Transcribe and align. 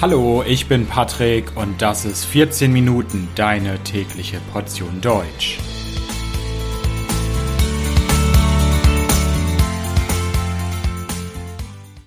Hallo, 0.00 0.44
ich 0.46 0.68
bin 0.68 0.86
Patrick 0.86 1.56
und 1.56 1.82
das 1.82 2.04
ist 2.04 2.24
14 2.24 2.72
Minuten 2.72 3.26
deine 3.34 3.82
tägliche 3.82 4.38
Portion 4.52 5.00
Deutsch. 5.00 5.58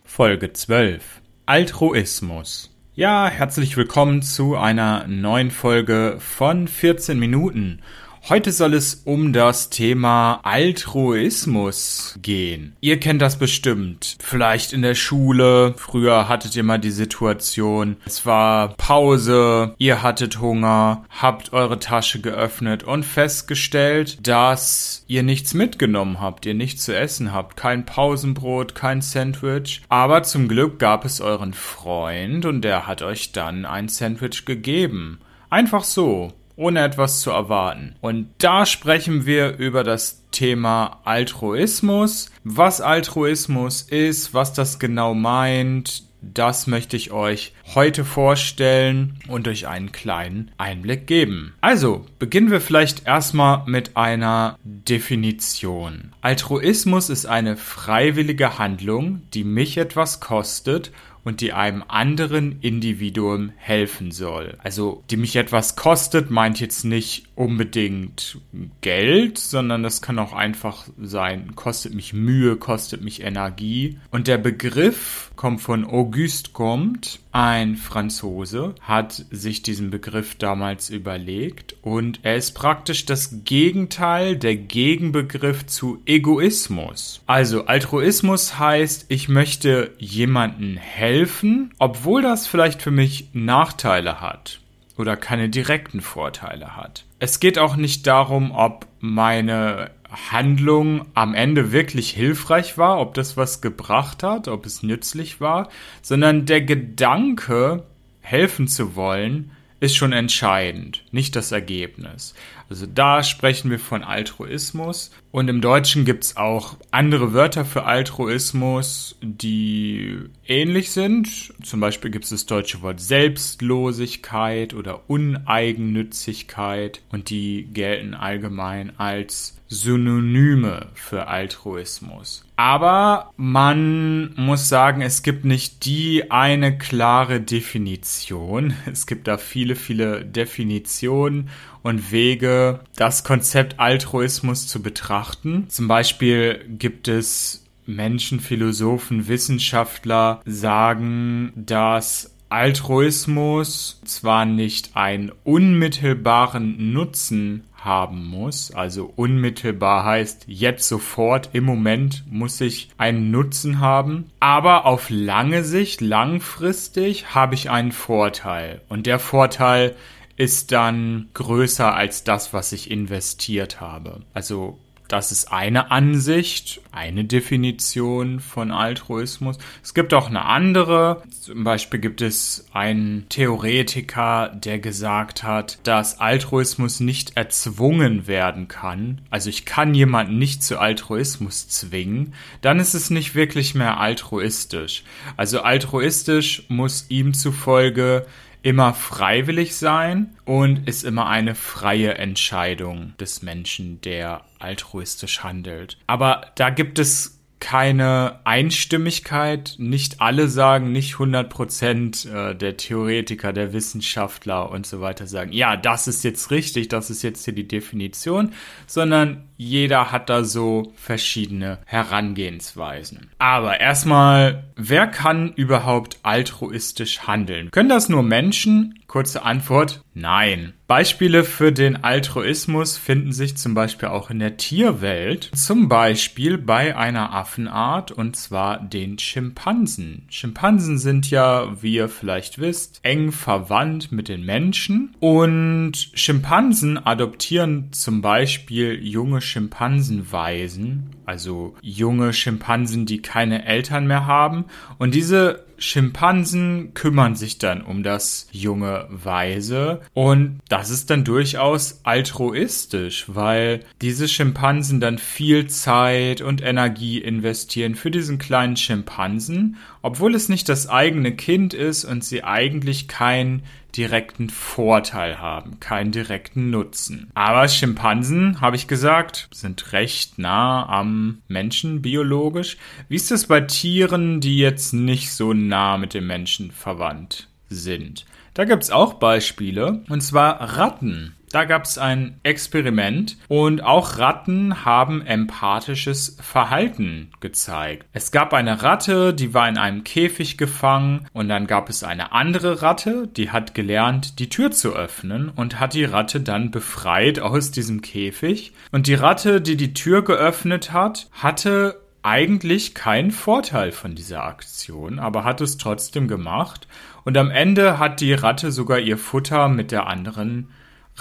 Folge 0.06 0.54
12 0.54 1.04
Altruismus. 1.46 2.74
Ja, 2.94 3.28
herzlich 3.28 3.76
willkommen 3.76 4.22
zu 4.22 4.56
einer 4.56 5.06
neuen 5.08 5.52
Folge 5.52 6.16
von 6.20 6.70
14 6.70 7.20
Minuten. 7.20 7.82
Heute 8.30 8.52
soll 8.52 8.76
es 8.76 9.02
um 9.04 9.34
das 9.34 9.72
Thema 9.72 10.40
Altruismus 10.44 12.20
gehen. 12.22 12.76
Ihr 12.80 13.00
kennt 13.00 13.22
das 13.22 13.38
bestimmt. 13.38 14.18
Vielleicht 14.20 14.74
in 14.74 14.84
der 14.84 14.94
Schule. 14.94 15.74
Früher 15.76 16.30
hattet 16.30 16.56
ihr 16.56 16.64
mal 16.64 16.78
die 16.78 16.92
Situation, 16.92 17.98
es 18.06 18.26
war 18.26 18.76
Pause, 18.76 19.74
ihr 19.80 20.04
hattet 20.04 20.40
Hunger, 20.40 21.04
habt 21.10 21.52
eure 21.52 21.80
Tasche 21.80 22.22
geöffnet 22.22 22.84
und 22.84 23.04
festgestellt, 23.04 24.26
dass 24.26 25.04
ihr 25.08 25.24
nichts 25.24 25.56
mitgenommen 25.56 26.22
habt, 26.22 26.46
ihr 26.46 26.54
nichts 26.54 26.86
zu 26.86 26.96
essen 26.96 27.34
habt. 27.34 27.58
Kein 27.58 27.86
Pausenbrot, 27.86 28.76
kein 28.76 29.02
Sandwich. 29.02 29.82
Aber 29.90 30.22
zum 30.24 30.48
Glück 30.48 30.78
gab 30.78 31.06
es 31.06 31.22
euren 31.22 31.54
Freund 31.54 32.46
und 32.46 32.62
der 32.62 32.86
hat 32.86 33.02
euch 33.02 33.32
dann 33.32 33.66
ein 33.66 33.90
Sandwich 33.90 34.46
gegeben. 34.46 35.20
Einfach 35.50 35.84
so 35.84 36.32
ohne 36.62 36.84
etwas 36.84 37.22
zu 37.22 37.32
erwarten. 37.32 37.96
Und 38.02 38.30
da 38.38 38.66
sprechen 38.66 39.26
wir 39.26 39.58
über 39.58 39.84
das 39.84 40.24
Thema 40.32 41.02
Altruismus. 41.04 42.32
Was 42.44 42.80
Altruismus 42.80 43.82
ist, 43.82 44.34
was 44.34 44.54
das 44.54 44.80
genau 44.80 45.14
meint, 45.14 46.04
das 46.22 46.68
möchte 46.68 46.96
ich 46.96 47.12
euch 47.12 47.54
heute 47.74 48.06
vorstellen 48.06 49.18
und 49.28 49.48
euch 49.48 49.68
einen 49.68 49.92
kleinen 49.92 50.52
Einblick 50.58 51.08
geben. 51.08 51.54
Also, 51.62 52.06
beginnen 52.20 52.52
wir 52.52 52.62
vielleicht 52.62 53.08
erstmal 53.08 53.64
mit 53.66 53.98
einer 53.98 54.58
Definition. 54.64 56.14
Altruismus 56.22 57.10
ist 57.10 57.26
eine 57.26 57.58
freiwillige 57.58 58.60
Handlung, 58.60 59.24
die 59.34 59.44
mich 59.44 59.78
etwas 59.78 60.20
kostet 60.20 60.92
und 61.24 61.42
die 61.42 61.54
einem 61.54 61.84
anderen 61.88 62.60
Individuum 62.62 63.52
helfen 63.58 64.12
soll. 64.12 64.58
Also, 64.64 65.04
die 65.10 65.18
mich 65.18 65.36
etwas 65.36 65.76
kostet, 65.76 66.32
meint 66.32 66.60
jetzt 66.60 66.84
nicht 66.84 67.26
unbedingt 67.36 68.40
Geld, 68.82 69.38
sondern 69.38 69.84
das 69.84 70.02
kann 70.02 70.20
auch 70.20 70.34
einfach 70.34 70.88
sein, 71.00 71.56
kostet 71.56 71.94
mich 71.94 72.14
Mühe, 72.14 72.56
kostet 72.56 73.04
mich 73.04 73.22
Energie. 73.22 74.00
Und 74.10 74.28
der 74.28 74.38
Begriff 74.38 75.32
kommt 75.36 75.62
von 75.62 75.86
Auguste 75.86 76.52
Comte, 76.52 77.20
ein 77.32 77.76
Franzose, 77.76 78.76
hat 78.82 79.26
sich 79.32 79.62
diesen 79.62 79.90
Begriff 79.90 80.36
damals 80.36 80.90
überlegt 80.90 81.76
und 81.82 82.20
er 82.24 82.36
ist 82.36 82.52
praktisch 82.54 83.06
das 83.06 83.44
Gegenteil, 83.44 84.36
der 84.36 84.56
Gegenbegriff 84.56 85.66
zu 85.66 86.02
Egoismus. 86.06 87.22
Also 87.28 87.66
Altruismus 87.66 88.60
heißt, 88.60 89.06
ich 89.10 89.30
möchte 89.30 89.92
jemanden 89.98 90.78
helfen, 90.78 91.74
obwohl 91.80 92.22
das 92.22 92.48
vielleicht 92.48 92.82
für 92.82 92.92
mich 92.92 93.30
Nachteile 93.34 94.22
hat 94.22 94.60
oder 94.98 95.18
keine 95.18 95.50
direkten 95.50 96.02
Vorteile 96.02 96.76
hat. 96.76 97.06
Es 97.20 97.40
geht 97.40 97.60
auch 97.60 97.76
nicht 97.76 98.08
darum, 98.08 98.52
ob 98.52 98.88
meine 99.00 99.92
Handlung 100.12 101.06
am 101.14 101.34
Ende 101.34 101.72
wirklich 101.72 102.10
hilfreich 102.12 102.78
war, 102.78 103.00
ob 103.00 103.14
das 103.14 103.38
was 103.38 103.62
gebracht 103.62 104.24
hat, 104.24 104.48
ob 104.48 104.66
es 104.66 104.84
nützlich 104.84 105.40
war, 105.40 105.70
sondern 106.02 106.46
der 106.46 106.62
Gedanke, 106.62 107.84
helfen 108.20 108.68
zu 108.68 108.96
wollen, 108.96 109.52
ist 109.80 109.96
schon 109.96 110.12
entscheidend, 110.12 111.04
nicht 111.12 111.36
das 111.36 111.52
Ergebnis. 111.52 112.36
Also 112.72 112.86
da 112.86 113.22
sprechen 113.22 113.70
wir 113.70 113.80
von 113.80 114.02
Altruismus 114.02 115.12
und 115.32 115.50
im 115.50 115.60
Deutschen 115.60 116.06
gibt's 116.06 116.38
auch 116.38 116.78
andere 116.90 117.34
Wörter 117.34 117.66
für 117.66 117.84
Altruismus, 117.84 119.18
die 119.22 120.20
ähnlich 120.48 120.92
sind. 120.92 121.54
Zum 121.62 121.82
Beispiel 121.82 122.12
gibt 122.12 122.24
es 122.24 122.30
das 122.30 122.46
deutsche 122.46 122.82
Wort 122.82 123.02
Selbstlosigkeit 123.02 124.74
oder 124.74 125.10
Uneigennützigkeit 125.10 127.02
und 127.12 127.30
die 127.30 127.68
gelten 127.74 128.14
allgemein 128.14 128.98
als 128.98 129.58
Synonyme 129.68 130.88
für 130.94 131.28
Altruismus. 131.28 132.46
Aber 132.58 133.32
man 133.38 134.34
muss 134.36 134.70
sagen, 134.70 135.02
es 135.02 135.24
gibt 135.24 135.46
nicht 135.46 135.86
die 135.86 136.30
eine 136.30 136.78
klare 136.78 137.42
Definition. 137.42 138.74
Es 138.86 139.08
gibt 139.08 139.28
da 139.28 139.38
viele, 139.38 139.76
viele 139.76 140.26
Definitionen 140.26 141.50
und 141.84 142.12
Wege, 142.12 142.82
das 142.96 143.24
Konzept 143.24 143.80
Altruismus 143.80 144.68
zu 144.68 144.82
betrachten. 144.82 145.66
Zum 145.70 145.88
Beispiel 145.88 146.66
gibt 146.68 147.08
es 147.08 147.66
Menschen, 147.86 148.40
Philosophen, 148.40 149.28
Wissenschaftler 149.28 150.42
sagen, 150.46 151.52
dass 151.56 152.32
Altruismus 152.50 154.02
zwar 154.04 154.46
nicht 154.46 154.96
einen 154.96 155.32
unmittelbaren 155.44 156.92
Nutzen 156.92 157.64
haben 157.74 158.26
muss. 158.28 158.72
Also 158.72 159.12
unmittelbar 159.16 160.06
heißt 160.06 160.46
jetzt 160.48 160.88
sofort, 160.88 161.50
im 161.54 161.64
Moment 161.64 162.24
muss 162.30 162.62
ich 162.62 162.90
einen 162.98 163.32
Nutzen 163.32 163.80
haben. 163.80 164.30
Aber 164.40 164.86
auf 164.86 165.10
lange 165.10 165.64
Sicht, 165.64 166.02
langfristig 166.02 167.34
habe 167.34 167.56
ich 167.56 167.70
einen 167.70 167.92
Vorteil. 167.94 168.82
Und 168.90 169.08
der 169.08 169.20
Vorteil 169.20 169.96
ist 170.38 170.72
dann 170.72 171.30
größer 171.34 171.94
als 171.94 172.24
das, 172.24 172.54
was 172.54 172.72
ich 172.72 172.90
investiert 172.90 173.82
habe. 173.82 174.22
Also 174.34 174.80
das 175.12 175.34
ist 175.34 175.52
eine 175.52 175.92
Ansicht, 175.92 176.80
eine 176.94 177.26
Definition 177.26 178.40
von 178.40 178.72
Altruismus. 178.72 179.58
Es 179.84 179.94
gibt 179.94 180.14
auch 180.14 180.30
eine 180.30 180.46
andere. 180.46 181.22
Zum 181.42 181.66
Beispiel 181.66 182.00
gibt 182.00 182.22
es 182.22 182.66
einen 182.72 183.28
Theoretiker, 183.28 184.48
der 184.56 184.80
gesagt 184.80 185.44
hat, 185.44 185.80
dass 185.84 186.22
Altruismus 186.22 187.02
nicht 187.02 187.36
erzwungen 187.36 188.26
werden 188.26 188.70
kann. 188.70 189.20
Also 189.30 189.50
ich 189.50 189.66
kann 189.66 189.94
jemanden 189.94 190.40
nicht 190.40 190.64
zu 190.64 190.80
Altruismus 190.80 191.68
zwingen. 191.68 192.34
Dann 192.62 192.80
ist 192.80 192.94
es 192.94 193.10
nicht 193.10 193.36
wirklich 193.36 193.76
mehr 193.76 194.00
altruistisch. 194.00 195.04
Also 195.36 195.60
altruistisch 195.60 196.64
muss 196.70 197.08
ihm 197.10 197.34
zufolge 197.34 198.28
immer 198.64 198.94
freiwillig 198.94 199.76
sein 199.76 200.36
und 200.46 200.88
ist 200.88 201.04
immer 201.04 201.28
eine 201.28 201.56
freie 201.56 202.16
Entscheidung 202.16 203.14
des 203.20 203.42
Menschen, 203.42 204.02
der 204.02 204.44
altruistisch 204.60 205.44
handelt. 205.44 205.98
Aber 206.08 206.52
da 206.56 206.70
gibt 206.70 207.00
es 207.00 207.41
keine 207.62 208.40
Einstimmigkeit. 208.44 209.76
Nicht 209.78 210.20
alle 210.20 210.50
sagen, 210.50 210.92
nicht 210.92 211.14
100 211.14 211.50
Prozent 211.50 212.26
äh, 212.26 212.54
der 212.54 212.76
Theoretiker, 212.76 213.54
der 213.54 213.72
Wissenschaftler 213.72 214.70
und 214.70 214.86
so 214.86 215.00
weiter 215.00 215.28
sagen, 215.28 215.54
ja, 215.54 215.78
das 215.78 216.10
ist 216.10 216.24
jetzt 216.24 216.52
richtig, 216.52 216.90
das 216.90 217.10
ist 217.10 217.22
jetzt 217.22 217.46
hier 217.46 217.54
die 217.54 217.68
Definition, 217.68 218.52
sondern 218.88 219.44
jeder 219.56 220.12
hat 220.12 220.30
da 220.30 220.44
so 220.44 220.92
verschiedene 220.96 221.78
Herangehensweisen. 221.86 223.30
Aber 223.38 223.80
erstmal, 223.80 224.64
wer 224.76 225.06
kann 225.08 225.54
überhaupt 225.54 226.18
altruistisch 226.24 227.28
handeln? 227.28 227.70
Können 227.70 227.90
das 227.90 228.10
nur 228.10 228.24
Menschen? 228.24 229.00
Kurze 229.12 229.44
Antwort, 229.44 230.06
nein. 230.14 230.72
Beispiele 230.88 231.44
für 231.44 231.74
den 231.74 232.02
Altruismus 232.02 232.98
finden 232.98 233.34
sich 233.34 233.58
zum 233.58 233.74
Beispiel 233.74 234.08
auch 234.08 234.30
in 234.30 234.40
der 234.40 234.56
Tierwelt. 234.56 235.52
Zum 235.54 235.90
Beispiel 235.90 236.58
bei 236.58 236.96
einer 236.96 237.34
Affenart 237.34 238.14
und 238.14 238.38
zwar 238.38 238.80
den 238.80 239.20
Schimpansen. 239.20 240.28
Schimpansen 240.30 240.98
sind 240.98 241.30
ja, 241.30 241.82
wie 241.82 241.96
ihr 241.96 242.08
vielleicht 242.08 242.60
wisst, 242.60 243.02
eng 243.04 243.34
verwandt 243.34 244.14
mit 244.14 244.30
den 244.30 244.46
Menschen 244.46 245.14
und 245.20 245.92
Schimpansen 246.14 246.98
adoptieren 246.98 247.92
zum 247.92 248.22
Beispiel 248.22 248.94
junge 249.06 249.42
Schimpansenwaisen, 249.42 251.10
also 251.26 251.76
junge 251.82 252.32
Schimpansen, 252.32 253.06
die 253.06 253.22
keine 253.22 253.66
Eltern 253.66 254.08
mehr 254.08 254.26
haben 254.26 254.66
und 255.00 255.16
diese 255.16 255.66
Schimpansen 255.82 256.94
kümmern 256.94 257.36
sich 257.36 257.58
dann 257.58 257.82
um 257.82 258.04
das 258.04 258.48
junge 258.52 259.08
Weise. 259.10 260.02
Und 260.14 260.60
das 260.70 260.90
ist 260.90 261.10
dann 261.10 261.24
durchaus 261.24 262.02
altruistisch, 262.04 263.26
weil 263.28 263.82
diese 264.02 264.28
Schimpansen 264.28 265.00
dann 265.00 265.18
viel 265.18 265.68
Zeit 265.68 266.42
und 266.42 266.62
Energie 266.62 267.18
investieren 267.18 267.96
für 267.96 268.12
diesen 268.12 268.38
kleinen 268.38 268.78
Schimpansen, 268.78 269.78
obwohl 270.02 270.36
es 270.36 270.50
nicht 270.50 270.70
das 270.70 270.90
eigene 270.90 271.36
Kind 271.36 271.74
ist 271.74 272.06
und 272.06 272.24
sie 272.24 272.44
eigentlich 272.44 273.08
kein 273.08 273.64
direkten 273.96 274.50
Vorteil 274.50 275.40
haben, 275.40 275.80
keinen 275.80 276.12
direkten 276.12 276.70
Nutzen. 276.70 277.30
Aber 277.34 277.68
Schimpansen, 277.68 278.62
habe 278.62 278.76
ich 278.76 278.88
gesagt, 278.88 279.50
sind 279.52 279.92
recht 279.92 280.40
nah 280.40 280.88
am 280.88 281.42
Menschen 281.48 282.02
biologisch. 282.02 282.78
Wie 283.10 283.16
ist 283.16 283.32
es 283.32 283.48
bei 283.48 283.62
Tieren, 283.62 284.40
die 284.40 284.58
jetzt 284.58 284.94
nicht 284.94 285.32
so 285.32 285.54
nah 285.54 285.98
mit 285.98 286.14
dem 286.14 286.26
Menschen 286.28 286.72
verwandt 286.72 287.50
sind. 287.72 288.26
Da 288.54 288.66
gibt 288.66 288.84
es 288.84 288.92
auch 288.92 289.16
Beispiele, 289.16 290.04
und 290.10 290.22
zwar 290.22 290.78
Ratten. 290.78 291.36
Da 291.52 291.66
gab 291.66 291.84
es 291.84 291.98
ein 291.98 292.40
Experiment 292.44 293.38
und 293.50 293.84
auch 293.84 294.18
Ratten 294.18 294.86
haben 294.86 295.26
empathisches 295.26 296.38
Verhalten 296.40 297.32
gezeigt. 297.42 298.06
Es 298.14 298.32
gab 298.32 298.54
eine 298.54 298.84
Ratte, 298.84 299.34
die 299.34 299.54
war 299.54 299.68
in 299.68 299.78
einem 299.78 300.06
Käfig 300.06 300.58
gefangen 300.58 301.28
und 301.34 301.50
dann 301.50 301.68
gab 301.68 301.90
es 301.90 302.06
eine 302.06 302.32
andere 302.32 302.82
Ratte, 302.82 303.28
die 303.28 303.52
hat 303.52 303.74
gelernt, 303.74 304.40
die 304.40 304.48
Tür 304.48 304.72
zu 304.72 304.96
öffnen 304.96 305.50
und 305.50 305.80
hat 305.80 305.94
die 305.94 306.06
Ratte 306.06 306.40
dann 306.40 306.72
befreit 306.72 307.40
aus 307.40 307.72
diesem 307.72 308.02
Käfig. 308.02 308.72
Und 308.94 309.08
die 309.08 309.16
Ratte, 309.16 309.60
die 309.60 309.76
die 309.76 309.94
Tür 309.94 310.24
geöffnet 310.24 310.94
hat, 310.94 311.30
hatte 311.34 312.00
eigentlich 312.24 312.94
keinen 312.94 313.32
Vorteil 313.32 313.92
von 313.92 314.16
dieser 314.16 314.44
Aktion, 314.44 315.20
aber 315.20 315.44
hat 315.44 315.60
es 315.60 315.78
trotzdem 315.78 316.28
gemacht. 316.28 316.88
Und 317.26 317.38
am 317.38 317.52
Ende 317.52 318.00
hat 318.00 318.22
die 318.22 318.34
Ratte 318.34 318.72
sogar 318.72 319.00
ihr 319.00 319.18
Futter 319.18 319.68
mit 319.68 319.92
der 319.92 320.08
anderen 320.08 320.70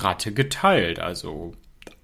Ratte 0.02 0.32
geteilt. 0.32 0.99
Also 0.99 1.52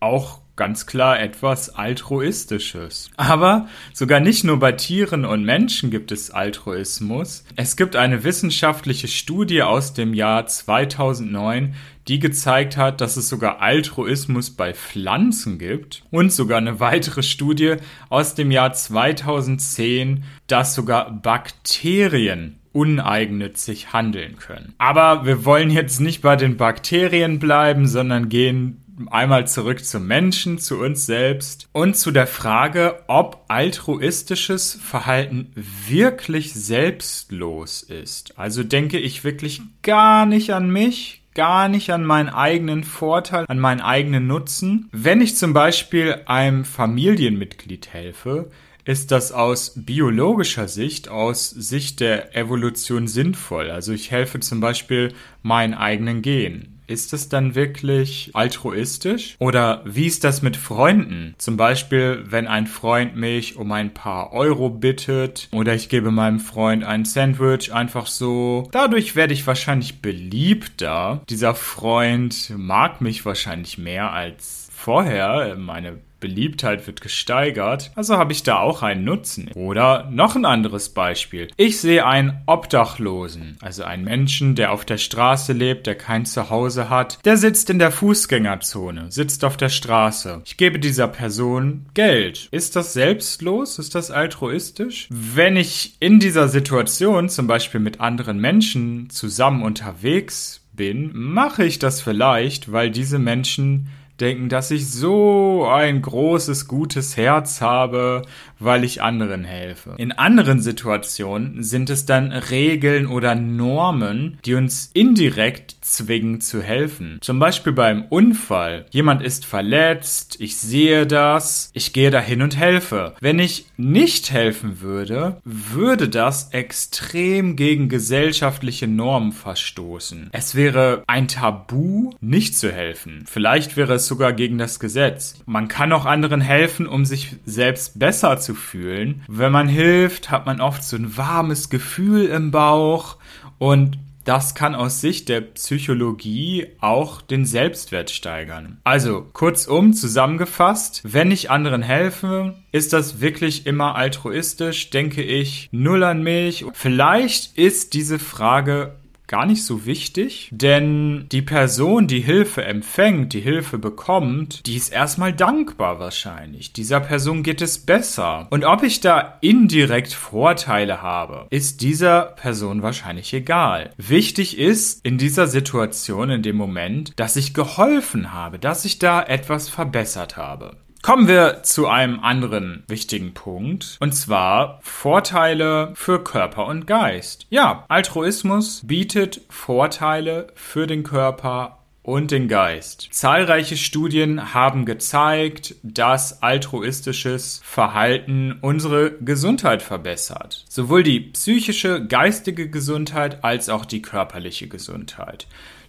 auch 0.01 0.41
ganz 0.57 0.87
klar 0.87 1.21
etwas 1.21 1.69
Altruistisches. 1.75 3.11
Aber 3.17 3.69
sogar 3.93 4.21
nicht 4.21 4.43
nur 4.43 4.59
bei 4.59 4.73
Tieren 4.73 5.25
und 5.25 5.45
Menschen 5.45 5.91
gibt 5.91 6.11
es 6.11 6.31
Altruismus. 6.31 7.45
Es 7.57 7.77
gibt 7.77 7.95
eine 7.95 8.25
wissenschaftliche 8.25 9.07
Studie 9.07 9.63
aus 9.63 9.93
dem 9.93 10.15
Jahr 10.15 10.47
2009, 10.47 11.75
die 12.09 12.19
gezeigt 12.19 12.77
hat, 12.77 13.01
dass 13.01 13.17
es 13.17 13.29
sogar 13.29 13.61
Altruismus 13.61 14.51
bei 14.51 14.73
Pflanzen 14.73 15.59
gibt. 15.59 16.05
Und 16.11 16.33
sogar 16.33 16.59
eine 16.59 16.81
weitere 16.81 17.23
Studie 17.23 17.77
aus 18.09 18.35
dem 18.35 18.51
Jahr 18.51 18.73
2010, 18.73 20.25
dass 20.47 20.75
sogar 20.75 21.11
Bakterien 21.11 22.59
uneigennützig 22.77 23.93
handeln 23.93 24.37
können. 24.37 24.75
Aber 24.79 25.25
wir 25.25 25.45
wollen 25.45 25.71
jetzt 25.71 26.01
nicht 26.01 26.21
bei 26.21 26.37
den 26.37 26.59
Bakterien 26.59 27.39
bleiben, 27.39 27.89
sondern 27.89 28.29
gehen 28.29 28.83
einmal 29.11 29.47
zurück 29.47 29.85
zum 29.85 30.07
Menschen, 30.07 30.59
zu 30.59 30.79
uns 30.79 31.07
selbst 31.07 31.69
und 31.73 31.97
zu 31.97 32.11
der 32.11 32.27
Frage, 32.27 33.03
ob 33.09 33.45
altruistisches 33.49 34.75
Verhalten 34.75 35.53
wirklich 35.55 36.55
selbstlos 36.55 37.83
ist. 37.83 38.39
Also 38.39 38.63
denke 38.63 38.99
ich 38.99 39.25
wirklich 39.25 39.61
gar 39.83 40.27
nicht 40.27 40.53
an 40.53 40.71
mich, 40.71 41.23
gar 41.35 41.69
nicht 41.69 41.91
an 41.91 42.05
meinen 42.05 42.31
eigenen 42.31 42.85
Vorteil, 42.85 43.45
an 43.49 43.59
meinen 43.59 43.83
eigenen 43.83 44.27
Nutzen. 44.27 44.89
Wenn 44.93 45.21
ich 45.21 45.37
zum 45.37 45.53
Beispiel 45.53 46.23
einem 46.27 46.65
Familienmitglied 46.65 47.89
helfe, 47.93 48.51
ist 48.87 49.11
das 49.11 49.33
aus 49.33 49.73
biologischer 49.75 50.69
Sicht, 50.69 51.09
aus 51.09 51.51
Sicht 51.51 52.01
der 52.01 52.37
Evolution 52.37 53.09
sinnvoll. 53.09 53.71
Also 53.71 53.93
ich 53.93 54.13
helfe 54.13 54.41
zum 54.41 54.61
Beispiel 54.61 55.13
meinen 55.43 55.75
eigenen 55.75 56.23
Gen. 56.23 56.73
Ist 56.87 57.13
es 57.13 57.29
dann 57.29 57.57
wirklich 57.57 58.31
altruistisch? 58.35 59.35
Oder 59.41 59.83
wie 59.85 60.07
ist 60.07 60.23
das 60.23 60.41
mit 60.41 60.57
Freunden? 60.57 61.35
Zum 61.37 61.57
Beispiel, 61.57 62.23
wenn 62.27 62.47
ein 62.47 62.69
Freund 62.69 63.17
mich 63.17 63.57
um 63.57 63.73
ein 63.73 63.93
paar 63.93 64.33
Euro 64.33 64.71
bittet 64.71 65.49
oder 65.51 65.75
ich 65.75 65.89
gebe 65.89 66.13
meinem 66.13 66.39
Freund 66.39 66.85
ein 66.85 67.05
Sandwich 67.05 67.73
einfach 67.73 68.07
so. 68.07 68.69
Dadurch 68.71 69.17
werde 69.17 69.35
ich 69.35 69.49
wahrscheinlich 69.49 70.01
beliebter. 70.01 71.23
Dieser 71.29 71.57
Freund 71.57 72.53
mag 72.57 73.01
mich 73.01 73.25
wahrscheinlich 73.25 73.79
mehr 73.79 74.13
als 74.13 74.69
vorher. 74.73 75.57
Meine 75.59 75.99
Beliebtheit 76.21 76.87
wird 76.87 77.01
gesteigert, 77.01 77.93
also 77.95 78.17
habe 78.17 78.33
ich 78.33 78.43
da 78.43 78.59
auch 78.59 78.83
einen 78.83 79.05
Nutzen. 79.05 79.51
Oder 79.55 80.09
noch 80.11 80.35
ein 80.35 80.45
anderes 80.45 80.91
Beispiel. 80.91 81.49
Ich 81.57 81.81
sehe 81.81 82.07
einen 82.07 82.41
Obdachlosen, 82.47 83.59
also 83.61 83.85
einen 83.85 84.05
Menschen, 84.05 84.55
der 84.55 84.73
auf 84.73 84.85
der 84.85 84.99
Straße 84.99 85.53
lebt, 85.53 85.87
der 85.87 85.95
kein 85.95 86.25
Zuhause 86.25 86.89
hat, 86.91 87.19
der 87.25 87.37
sitzt 87.37 87.71
in 87.71 87.79
der 87.79 87.91
Fußgängerzone, 87.91 89.11
sitzt 89.11 89.45
auf 89.45 89.57
der 89.57 89.69
Straße. 89.69 90.43
Ich 90.45 90.57
gebe 90.57 90.79
dieser 90.79 91.09
Person 91.09 91.87
Geld. 91.95 92.49
Ist 92.51 92.77
das 92.77 92.93
selbstlos? 92.93 93.79
Ist 93.79 93.95
das 93.95 94.11
altruistisch? 94.11 95.09
Wenn 95.11 95.57
ich 95.57 95.97
in 96.01 96.19
dieser 96.19 96.49
Situation 96.49 97.29
zum 97.29 97.47
Beispiel 97.47 97.81
mit 97.81 98.01
anderen 98.01 98.41
Menschen 98.41 99.11
zusammen 99.11 99.63
unterwegs 99.63 100.63
bin, 100.73 101.11
mache 101.15 101.65
ich 101.65 101.79
das 101.79 102.01
vielleicht, 102.01 102.71
weil 102.73 102.91
diese 102.91 103.19
Menschen 103.19 103.89
denken, 104.21 104.49
dass 104.49 104.71
ich 104.71 104.91
so 104.91 105.67
ein 105.67 106.03
großes, 106.03 106.69
gutes 106.69 107.17
Herz 107.17 107.61
habe, 107.61 108.23
weil 108.59 108.85
ich 108.85 109.03
anderen 109.03 109.45
helfe. 109.45 109.95
In 109.99 110.13
anderen 110.13 110.61
Situationen 110.61 111.63
sind 111.63 111.91
es 111.91 112.07
dann 112.07 112.33
Regeln 112.33 113.07
oder 113.07 113.35
Normen, 113.35 114.39
die 114.45 114.55
uns 114.55 114.91
indirekt 114.95 115.77
zwingen 115.83 116.41
zu 116.41 116.63
helfen. 116.63 117.19
Zum 117.21 117.39
Beispiel 117.39 117.73
beim 117.73 118.05
Unfall. 118.09 118.87
Jemand 118.91 119.23
ist 119.23 119.45
verletzt, 119.45 120.37
ich 120.41 120.57
sehe 120.57 121.07
das, 121.07 121.71
ich 121.75 121.93
gehe 121.93 122.11
dahin 122.11 122.43
und 122.43 122.57
helfe. 122.57 123.15
Wenn 123.21 123.39
ich 123.39 123.67
nicht 123.77 124.33
helfen 124.33 124.81
würde, 124.81 125.41
würde 125.45 126.09
das 126.09 126.51
extrem 126.53 127.57
gegen 127.57 127.89
gesellschaftliche 127.89 128.87
Normen 128.87 129.33
verstoßen. 129.33 130.31
Es 130.33 130.55
wäre 130.55 131.03
ein 131.07 131.29
Tabu, 131.29 132.13
nicht 132.21 132.57
zu 132.57 132.73
helfen. 132.73 133.25
Vielleicht 133.27 133.77
wäre 133.77 133.95
es 133.95 134.06
sogar 134.07 134.33
gegen 134.33 134.59
das 134.59 134.81
Gesetz. 134.81 135.43
Man 135.47 135.69
kann 135.69 135.93
auch 135.93 136.07
anderen 136.07 136.41
helfen, 136.41 136.87
um 136.87 137.05
sich 137.05 137.37
selbst 137.45 137.99
besser 137.99 138.39
zu 138.39 138.55
fühlen. 138.55 139.23
Wenn 139.29 139.53
man 139.53 139.69
hilft, 139.69 140.31
hat 140.31 140.47
man 140.47 140.61
oft 140.61 140.83
so 140.85 140.97
ein 140.97 141.17
warmes 141.17 141.71
Gefühl 141.71 142.27
im 142.27 142.51
Bauch 142.51 143.17
und 143.59 143.99
das 144.27 144.57
kann 144.57 144.75
aus 144.75 145.01
Sicht 145.01 145.29
der 145.29 145.41
Psychologie 145.41 146.67
auch 146.81 147.23
den 147.23 147.47
Selbstwert 147.47 148.11
steigern. 148.11 148.79
Also, 148.83 149.25
kurzum 149.33 149.93
zusammengefasst, 149.93 151.03
wenn 151.05 151.31
ich 151.31 151.49
anderen 151.49 151.83
helfe, 151.83 152.57
ist 152.73 152.93
das 152.93 153.21
wirklich 153.21 153.67
immer 153.67 153.95
altruistisch, 153.95 154.91
denke 154.91 155.23
ich, 155.23 155.69
null 155.71 156.03
an 156.03 156.25
mich. 156.25 156.67
Vielleicht 156.73 157.57
ist 157.57 157.95
diese 157.95 158.19
Frage 158.19 158.97
gar 159.27 159.47
nicht 159.47 159.65
so 159.65 159.87
wichtig, 159.87 160.49
denn 160.53 161.27
die 161.31 161.43
Person, 161.43 162.07
die 162.07 162.21
Hilfe 162.21 162.65
empfängt, 162.65 163.33
die 163.33 163.41
Hilfe 163.41 163.79
bekommt, 163.79 164.67
die 164.67 164.77
ist 164.77 164.93
erstmal 164.93 165.33
dankbar 165.33 165.99
wahrscheinlich. 165.99 166.73
Dieser 166.73 167.01
Person 167.01 167.43
geht 167.43 167.63
es 167.63 167.79
besser. 167.79 168.47
Und 168.51 168.65
ob 168.65 168.83
ich 168.83 169.01
da 169.01 169.39
indirekt 169.41 170.13
Vorteile 170.13 171.03
habe, 171.03 171.47
ist 171.51 171.83
dieser 171.83 172.23
Person 172.23 172.83
wahrscheinlich 172.83 173.33
egal. 173.35 173.91
Wichtig 173.97 174.59
ist 174.59 175.05
in 175.05 175.19
dieser 175.19 175.47
Situation, 175.47 176.31
in 176.31 176.43
dem 176.43 176.57
Moment, 176.57 177.13
dass 177.17 177.37
ich 177.37 177.55
geholfen 177.55 178.33
habe, 178.33 178.59
dass 178.59 178.85
ich 178.85 178.99
da 178.99 179.23
etwas 179.23 179.69
verbessert 179.69 180.37
habe. 180.37 180.77
Kommen 181.07 181.29
wir 181.29 181.63
zu 181.63 181.87
einem 181.87 182.19
anderen 182.19 182.83
wichtigen 182.89 183.33
Punkt, 183.33 183.97
und 184.01 184.13
zwar 184.13 184.81
Vorteile 184.83 185.93
für 185.95 186.25
Körper 186.25 186.67
und 186.67 186.89
Geist. 186.89 187.47
Ja, 187.49 187.85
Altruismus 187.87 188.83
bietet 188.85 189.43
Vorteile 189.49 190.49
für 190.57 190.89
den 190.89 191.05
Körper 191.05 191.85
und 192.03 192.33
den 192.33 192.49
Geist. 192.49 193.07
Zahlreiche 193.13 193.77
Studien 193.77 194.53
haben 194.53 194.85
gezeigt, 194.85 195.77
dass 195.85 196.43
altruistisches 196.43 197.61
Verhalten 197.63 198.59
unsere 198.61 199.13
Gesundheit 199.13 199.83
verbessert. 199.83 200.65
Sowohl 200.69 201.05
die 201.05 201.21
psychische, 201.21 202.05
geistige 202.05 202.69
Gesundheit 202.69 203.45
als 203.45 203.69
auch 203.69 203.85
die 203.85 204.03
körperliche 204.03 204.67
Gesundheit. 204.67 205.47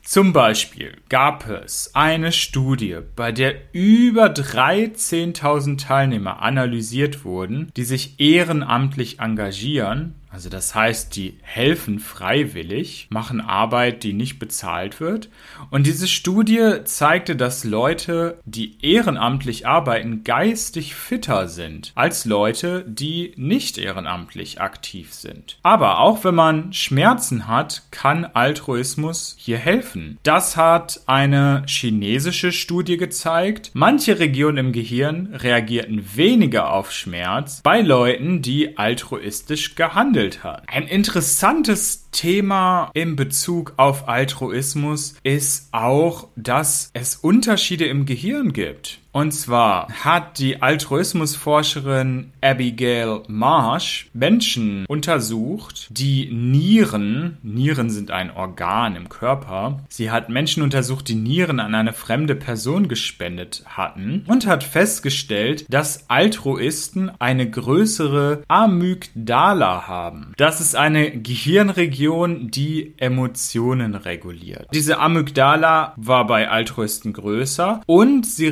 Zum 0.09 0.31
Beispiel 0.31 0.93
gab 1.09 1.49
es 1.49 1.93
eine 1.93 2.31
Studie, 2.31 2.99
bei 3.17 3.33
der 3.33 3.55
über 3.73 4.27
13.000 4.27 5.77
Teilnehmer 5.85 6.41
analysiert 6.41 7.25
wurden, 7.25 7.73
die 7.75 7.83
sich 7.83 8.17
ehrenamtlich 8.17 9.19
engagieren 9.19 10.15
also 10.29 10.49
das 10.49 10.75
heißt, 10.75 11.15
die 11.15 11.37
helfen 11.41 11.99
freiwillig, 11.99 13.07
machen 13.09 13.39
Arbeit, 13.39 14.03
die 14.03 14.13
nicht 14.13 14.39
bezahlt 14.39 14.99
wird. 14.99 15.29
Und 15.69 15.87
diese 15.87 16.07
Studie 16.07 16.83
zeigte, 16.83 17.35
dass 17.35 17.63
Leute, 17.63 18.39
die 18.45 18.77
ehrenamtlich 18.81 19.67
arbeiten, 19.67 20.23
geistig 20.23 20.95
fitter 20.95 21.47
sind 21.47 21.91
als 21.95 22.25
Leute, 22.25 22.83
die 22.87 23.33
nicht 23.37 23.77
ehrenamtlich 23.77 24.59
aktiv 24.59 25.13
sind. 25.13 25.59
Aber 25.63 25.99
auch 25.99 26.23
wenn 26.23 26.35
man 26.35 26.73
Schmerzen 26.73 27.47
hat, 27.47 27.83
kann 27.91 28.25
Altruismus 28.25 29.35
hier 29.39 29.57
helfen. 29.57 30.19
Das 30.23 30.57
hat 30.57 31.01
eine 31.05 31.63
chinesische 31.67 32.51
Studie 32.51 32.97
gezeigt. 32.97 33.71
Manche 33.73 34.19
Regionen 34.19 34.57
im 34.57 34.71
Gehirn 34.73 35.33
reagierten 35.33 36.15
weniger 36.15 36.73
auf 36.73 36.91
Schmerz 36.91 37.61
bei 37.63 37.81
Leuten, 37.81 38.41
die 38.41 38.77
altruistisch 38.77 39.75
gehandelt 39.75 40.16
entwickelt 40.17 40.43
hat. 40.43 40.63
Ein 40.67 40.87
interessantes 40.87 42.09
Thema 42.11 42.91
in 42.93 43.15
Bezug 43.15 43.73
auf 43.77 44.07
Altruismus 44.07 45.15
ist 45.23 45.69
auch, 45.71 46.27
dass 46.35 46.89
es 46.93 47.15
Unterschiede 47.15 47.85
im 47.85 48.05
Gehirn 48.05 48.53
gibt. 48.53 48.99
Und 49.17 49.31
zwar 49.31 49.87
hat 50.03 50.37
die 50.37 50.61
Altruismusforscherin 50.61 52.33
Abigail 52.39 53.23
Marsh 53.27 54.11
Menschen 54.13 54.85
untersucht, 54.85 55.87
die 55.89 56.29
Nieren, 56.31 57.39
Nieren 57.41 57.89
sind 57.89 58.11
ein 58.11 58.29
Organ 58.29 58.95
im 58.95 59.09
Körper, 59.09 59.79
sie 59.89 60.11
hat 60.11 60.29
Menschen 60.29 60.61
untersucht, 60.61 61.07
die 61.07 61.15
Nieren 61.15 61.59
an 61.59 61.73
eine 61.73 61.93
fremde 61.93 62.35
Person 62.35 62.87
gespendet 62.87 63.63
hatten 63.65 64.23
und 64.27 64.45
hat 64.45 64.63
festgestellt, 64.63 65.65
dass 65.67 66.07
Altruisten 66.11 67.11
eine 67.17 67.49
größere 67.49 68.43
Amygdala 68.47 69.87
haben. 69.87 70.33
Das 70.37 70.61
ist 70.61 70.75
eine 70.75 71.09
Gehirnregion, 71.09 72.51
die 72.51 72.93
Emotionen 72.97 73.95
reguliert. 73.95 74.67
Diese 74.75 74.99
Amygdala 74.99 75.93
war 75.95 76.27
bei 76.27 76.51
Altruisten 76.51 77.13
größer 77.13 77.81
und 77.87 78.27
sie 78.27 78.49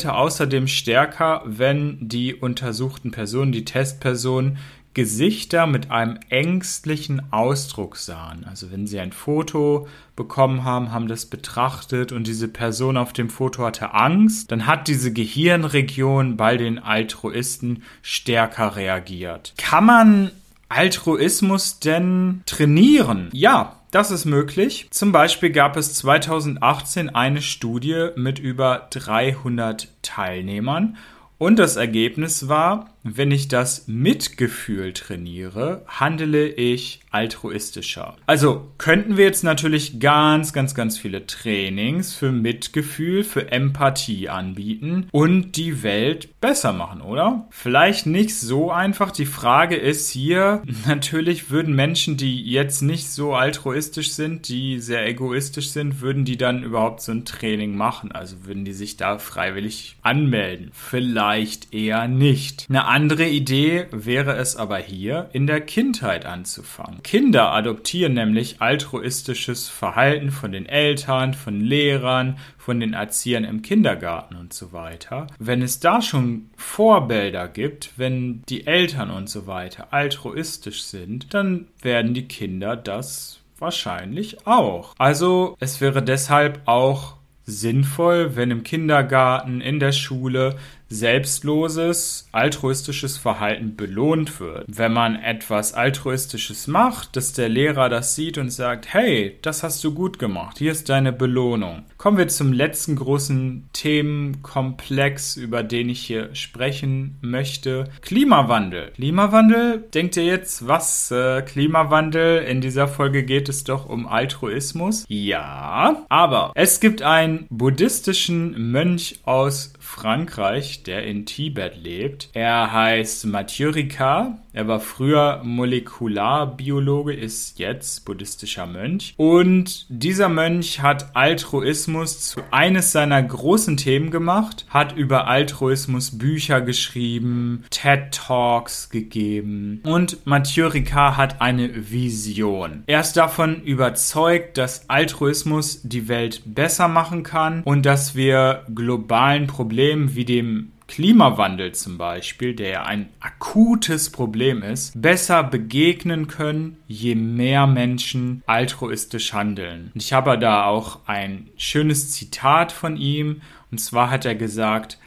reagierte 0.00 0.14
außerdem 0.14 0.66
stärker, 0.66 1.42
wenn 1.44 1.98
die 2.00 2.34
untersuchten 2.34 3.10
Personen, 3.10 3.52
die 3.52 3.64
Testpersonen, 3.64 4.58
Gesichter 4.92 5.66
mit 5.66 5.90
einem 5.92 6.18
ängstlichen 6.30 7.32
Ausdruck 7.32 7.96
sahen. 7.96 8.44
Also 8.44 8.72
wenn 8.72 8.88
sie 8.88 8.98
ein 8.98 9.12
Foto 9.12 9.86
bekommen 10.16 10.64
haben, 10.64 10.90
haben 10.90 11.06
das 11.06 11.26
betrachtet 11.26 12.10
und 12.10 12.26
diese 12.26 12.48
Person 12.48 12.96
auf 12.96 13.12
dem 13.12 13.30
Foto 13.30 13.64
hatte 13.64 13.94
Angst, 13.94 14.50
dann 14.50 14.66
hat 14.66 14.88
diese 14.88 15.12
Gehirnregion 15.12 16.36
bei 16.36 16.56
den 16.56 16.80
Altruisten 16.80 17.84
stärker 18.02 18.74
reagiert. 18.74 19.54
Kann 19.58 19.84
man 19.84 20.30
Altruismus 20.68 21.78
denn 21.78 22.42
trainieren? 22.46 23.28
Ja, 23.32 23.79
das 23.90 24.10
ist 24.10 24.24
möglich. 24.24 24.88
Zum 24.90 25.12
Beispiel 25.12 25.50
gab 25.50 25.76
es 25.76 25.94
2018 25.94 27.08
eine 27.14 27.42
Studie 27.42 28.08
mit 28.16 28.38
über 28.38 28.88
300 28.90 29.88
Teilnehmern 30.02 30.96
und 31.38 31.58
das 31.58 31.76
Ergebnis 31.76 32.48
war, 32.48 32.90
wenn 33.02 33.30
ich 33.30 33.48
das 33.48 33.88
Mitgefühl 33.88 34.92
trainiere, 34.92 35.82
handele 35.86 36.48
ich 36.48 37.00
altruistischer. 37.10 38.16
Also 38.26 38.68
könnten 38.78 39.16
wir 39.16 39.24
jetzt 39.24 39.42
natürlich 39.42 39.98
ganz, 39.98 40.52
ganz, 40.52 40.74
ganz 40.74 40.98
viele 40.98 41.26
Trainings 41.26 42.14
für 42.14 42.30
Mitgefühl, 42.30 43.24
für 43.24 43.50
Empathie 43.50 44.28
anbieten 44.28 45.08
und 45.10 45.56
die 45.56 45.82
Welt 45.82 46.40
besser 46.40 46.72
machen, 46.72 47.00
oder? 47.00 47.46
Vielleicht 47.50 48.06
nicht 48.06 48.36
so 48.36 48.70
einfach. 48.70 49.10
Die 49.10 49.26
Frage 49.26 49.76
ist 49.76 50.10
hier, 50.10 50.62
natürlich 50.86 51.50
würden 51.50 51.74
Menschen, 51.74 52.16
die 52.16 52.42
jetzt 52.44 52.82
nicht 52.82 53.10
so 53.10 53.34
altruistisch 53.34 54.12
sind, 54.12 54.48
die 54.48 54.78
sehr 54.78 55.06
egoistisch 55.06 55.70
sind, 55.70 56.00
würden 56.00 56.24
die 56.24 56.36
dann 56.36 56.62
überhaupt 56.62 57.00
so 57.00 57.12
ein 57.12 57.24
Training 57.24 57.76
machen? 57.76 58.12
Also 58.12 58.44
würden 58.44 58.64
die 58.64 58.72
sich 58.72 58.96
da 58.96 59.18
freiwillig 59.18 59.96
anmelden? 60.02 60.70
Vielleicht 60.72 61.74
eher 61.74 62.06
nicht. 62.06 62.66
Eine 62.68 62.86
andere 62.90 63.28
Idee 63.28 63.86
wäre 63.92 64.34
es 64.34 64.56
aber 64.56 64.78
hier, 64.78 65.30
in 65.32 65.46
der 65.46 65.60
Kindheit 65.60 66.26
anzufangen. 66.26 67.04
Kinder 67.04 67.52
adoptieren 67.52 68.14
nämlich 68.14 68.60
altruistisches 68.60 69.68
Verhalten 69.68 70.32
von 70.32 70.50
den 70.50 70.66
Eltern, 70.66 71.34
von 71.34 71.60
Lehrern, 71.60 72.38
von 72.58 72.80
den 72.80 72.92
Erziehern 72.92 73.44
im 73.44 73.62
Kindergarten 73.62 74.34
und 74.34 74.52
so 74.52 74.72
weiter. 74.72 75.28
Wenn 75.38 75.62
es 75.62 75.78
da 75.78 76.02
schon 76.02 76.50
Vorbilder 76.56 77.46
gibt, 77.46 77.92
wenn 77.96 78.42
die 78.48 78.66
Eltern 78.66 79.10
und 79.10 79.28
so 79.28 79.46
weiter 79.46 79.92
altruistisch 79.92 80.82
sind, 80.82 81.32
dann 81.32 81.68
werden 81.80 82.12
die 82.12 82.26
Kinder 82.26 82.74
das 82.74 83.38
wahrscheinlich 83.60 84.48
auch. 84.48 84.94
Also 84.98 85.56
es 85.60 85.80
wäre 85.80 86.02
deshalb 86.02 86.62
auch 86.64 87.20
sinnvoll, 87.44 88.36
wenn 88.36 88.50
im 88.50 88.62
Kindergarten, 88.62 89.60
in 89.60 89.80
der 89.80 89.92
Schule 89.92 90.56
selbstloses, 90.90 92.28
altruistisches 92.32 93.16
Verhalten 93.16 93.76
belohnt 93.76 94.40
wird. 94.40 94.64
Wenn 94.66 94.92
man 94.92 95.16
etwas 95.16 95.72
altruistisches 95.72 96.66
macht, 96.66 97.16
dass 97.16 97.32
der 97.32 97.48
Lehrer 97.48 97.88
das 97.88 98.16
sieht 98.16 98.36
und 98.38 98.50
sagt, 98.50 98.92
hey, 98.92 99.38
das 99.42 99.62
hast 99.62 99.82
du 99.84 99.94
gut 99.94 100.18
gemacht, 100.18 100.58
hier 100.58 100.72
ist 100.72 100.88
deine 100.88 101.12
Belohnung. 101.12 101.84
Kommen 101.96 102.18
wir 102.18 102.28
zum 102.28 102.52
letzten 102.52 102.96
großen 102.96 103.68
Themenkomplex, 103.72 105.36
über 105.36 105.62
den 105.62 105.88
ich 105.88 106.00
hier 106.02 106.34
sprechen 106.34 107.16
möchte. 107.20 107.84
Klimawandel. 108.02 108.90
Klimawandel, 108.94 109.84
denkt 109.94 110.16
ihr 110.16 110.24
jetzt, 110.24 110.66
was? 110.66 111.10
Äh, 111.10 111.42
Klimawandel? 111.42 112.42
In 112.42 112.60
dieser 112.60 112.88
Folge 112.88 113.22
geht 113.22 113.48
es 113.48 113.64
doch 113.64 113.88
um 113.88 114.08
Altruismus. 114.08 115.04
Ja, 115.08 116.04
aber 116.08 116.52
es 116.54 116.80
gibt 116.80 117.02
einen 117.02 117.46
buddhistischen 117.50 118.72
Mönch 118.72 119.20
aus 119.24 119.72
Frankreich, 119.90 120.84
der 120.84 121.04
in 121.04 121.26
Tibet 121.26 121.76
lebt. 121.76 122.30
Er 122.32 122.72
heißt 122.72 123.26
Mathieu 123.26 123.70
Ricard. 123.70 124.34
Er 124.52 124.66
war 124.66 124.80
früher 124.80 125.42
Molekularbiologe, 125.44 127.12
ist 127.12 127.58
jetzt 127.58 128.04
buddhistischer 128.04 128.66
Mönch. 128.66 129.14
Und 129.16 129.86
dieser 129.88 130.28
Mönch 130.28 130.80
hat 130.80 131.14
Altruismus 131.14 132.20
zu 132.20 132.40
eines 132.50 132.92
seiner 132.92 133.22
großen 133.22 133.76
Themen 133.76 134.10
gemacht, 134.10 134.64
hat 134.70 134.96
über 134.96 135.26
Altruismus 135.26 136.18
Bücher 136.18 136.60
geschrieben, 136.60 137.64
TED 137.70 138.12
Talks 138.12 138.90
gegeben. 138.90 139.80
Und 139.84 140.24
Mathieu 140.24 140.68
Ricard 140.68 141.16
hat 141.16 141.40
eine 141.40 141.90
Vision. 141.90 142.84
Er 142.86 143.00
ist 143.00 143.16
davon 143.16 143.62
überzeugt, 143.62 144.56
dass 144.56 144.88
Altruismus 144.88 145.80
die 145.82 146.08
Welt 146.08 146.42
besser 146.46 146.88
machen 146.88 147.22
kann 147.22 147.62
und 147.64 147.86
dass 147.86 148.14
wir 148.14 148.64
globalen 148.74 149.46
Problemen 149.46 149.79
wie 150.14 150.24
dem 150.24 150.72
Klimawandel 150.88 151.72
zum 151.72 151.98
Beispiel, 151.98 152.54
der 152.54 152.68
ja 152.68 152.82
ein 152.82 153.08
akutes 153.20 154.10
Problem 154.10 154.62
ist, 154.62 155.00
besser 155.00 155.44
begegnen 155.44 156.26
können, 156.26 156.78
je 156.88 157.14
mehr 157.14 157.68
Menschen 157.68 158.42
altruistisch 158.46 159.32
handeln. 159.32 159.92
Und 159.94 160.02
ich 160.02 160.12
habe 160.12 160.36
da 160.36 160.64
auch 160.64 161.00
ein 161.06 161.48
schönes 161.56 162.10
Zitat 162.10 162.72
von 162.72 162.96
ihm, 162.96 163.40
und 163.70 163.78
zwar 163.78 164.10
hat 164.10 164.24
er 164.24 164.34
gesagt, 164.34 164.98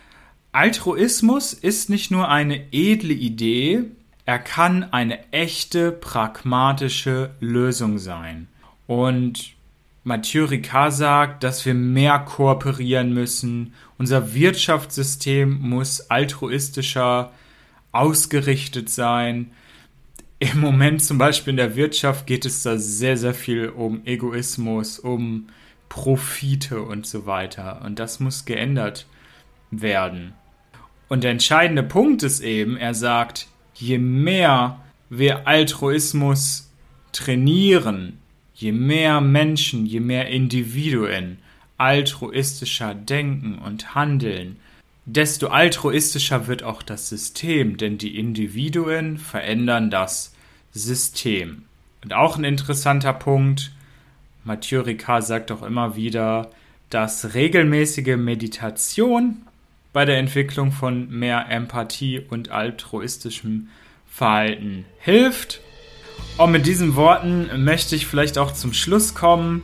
Altruismus 0.53 1.51
ist 1.51 1.89
nicht 1.89 2.11
nur 2.11 2.29
eine 2.29 2.71
edle 2.71 3.13
Idee, 3.13 3.83
er 4.25 4.39
kann 4.39 4.83
eine 4.93 5.31
echte 5.31 5.91
pragmatische 5.91 7.31
Lösung 7.41 7.97
sein. 7.97 8.47
Und 8.87 9.53
Mathieu 10.03 10.45
Ricard 10.45 10.93
sagt, 10.93 11.43
dass 11.43 11.65
wir 11.65 11.73
mehr 11.73 12.19
kooperieren 12.19 13.13
müssen. 13.13 13.73
Unser 13.97 14.33
Wirtschaftssystem 14.33 15.59
muss 15.61 16.09
altruistischer 16.09 17.31
ausgerichtet 17.93 18.89
sein. 18.89 19.51
Im 20.39 20.59
Moment 20.59 21.01
zum 21.01 21.17
Beispiel 21.17 21.51
in 21.51 21.57
der 21.57 21.77
Wirtschaft 21.77 22.27
geht 22.27 22.45
es 22.45 22.63
da 22.63 22.77
sehr, 22.77 23.15
sehr 23.15 23.33
viel 23.33 23.69
um 23.69 24.05
Egoismus, 24.05 24.99
um 24.99 25.47
Profite 25.87 26.81
und 26.81 27.05
so 27.05 27.25
weiter. 27.25 27.81
Und 27.85 27.99
das 27.99 28.19
muss 28.19 28.43
geändert 28.43 29.05
werden. 29.71 30.33
Und 31.07 31.23
der 31.23 31.31
entscheidende 31.31 31.83
Punkt 31.83 32.23
ist 32.23 32.41
eben, 32.41 32.75
er 32.75 32.93
sagt, 32.93 33.47
je 33.75 33.99
mehr 33.99 34.81
wir 35.09 35.47
Altruismus 35.47 36.71
trainieren, 37.13 38.17
Je 38.63 38.71
mehr 38.71 39.19
Menschen, 39.19 39.85
je 39.85 39.99
mehr 39.99 40.29
Individuen 40.29 41.39
altruistischer 41.77 42.95
denken 42.95 43.57
und 43.57 43.93
handeln, 43.93 44.55
desto 45.05 45.47
altruistischer 45.47 46.47
wird 46.47 46.63
auch 46.63 46.81
das 46.81 47.09
System, 47.09 47.75
denn 47.75 47.97
die 47.97 48.17
Individuen 48.17 49.17
verändern 49.17 49.91
das 49.91 50.33
System. 50.71 51.63
Und 52.05 52.13
auch 52.13 52.37
ein 52.37 52.45
interessanter 52.45 53.11
Punkt, 53.11 53.73
Mathieu 54.45 54.79
Ricard 54.79 55.25
sagt 55.25 55.51
auch 55.51 55.63
immer 55.63 55.97
wieder, 55.97 56.49
dass 56.89 57.33
regelmäßige 57.33 58.15
Meditation 58.15 59.41
bei 59.91 60.05
der 60.05 60.19
Entwicklung 60.19 60.71
von 60.71 61.09
mehr 61.09 61.47
Empathie 61.49 62.21
und 62.29 62.47
altruistischem 62.47 63.67
Verhalten 64.07 64.85
hilft. 64.99 65.59
Und 66.37 66.51
mit 66.51 66.65
diesen 66.65 66.95
Worten 66.95 67.63
möchte 67.63 67.95
ich 67.95 68.07
vielleicht 68.07 68.37
auch 68.37 68.53
zum 68.53 68.73
Schluss 68.73 69.13
kommen. 69.13 69.61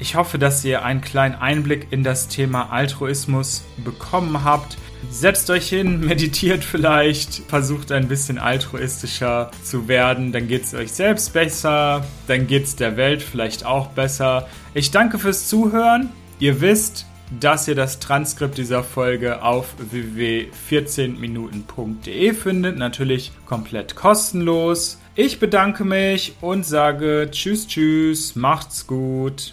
Ich 0.00 0.14
hoffe, 0.14 0.38
dass 0.38 0.64
ihr 0.64 0.84
einen 0.84 1.00
kleinen 1.00 1.34
Einblick 1.34 1.88
in 1.90 2.04
das 2.04 2.28
Thema 2.28 2.70
Altruismus 2.70 3.64
bekommen 3.84 4.44
habt. 4.44 4.78
Setzt 5.10 5.50
euch 5.50 5.68
hin, 5.68 6.00
meditiert 6.00 6.64
vielleicht, 6.64 7.42
versucht 7.48 7.92
ein 7.92 8.08
bisschen 8.08 8.38
altruistischer 8.38 9.50
zu 9.62 9.88
werden, 9.88 10.32
dann 10.32 10.48
geht 10.48 10.64
es 10.64 10.74
euch 10.74 10.92
selbst 10.92 11.32
besser, 11.32 12.04
dann 12.26 12.46
geht 12.46 12.64
es 12.64 12.76
der 12.76 12.96
Welt 12.96 13.22
vielleicht 13.22 13.64
auch 13.64 13.88
besser. 13.88 14.48
Ich 14.74 14.90
danke 14.90 15.18
fürs 15.18 15.48
Zuhören. 15.48 16.10
Ihr 16.40 16.60
wisst, 16.60 17.06
dass 17.40 17.68
ihr 17.68 17.74
das 17.74 17.98
Transkript 17.98 18.58
dieser 18.58 18.84
Folge 18.84 19.42
auf 19.42 19.74
www.14minuten.de 19.78 22.34
findet, 22.34 22.78
natürlich 22.78 23.32
komplett 23.46 23.96
kostenlos. 23.96 24.98
Ich 25.20 25.40
bedanke 25.40 25.84
mich 25.84 26.34
und 26.40 26.64
sage 26.64 27.26
Tschüss, 27.32 27.66
Tschüss, 27.66 28.36
macht's 28.36 28.86
gut. 28.86 29.52